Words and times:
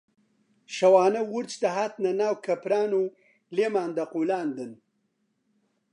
شەوانە 0.75 1.21
ورچ 1.33 1.51
دەهاتنە 1.63 2.11
ناو 2.21 2.33
کەپران 2.45 2.91
و 3.01 3.03
لێمان 3.55 3.91
دەقوولاندن 3.97 4.71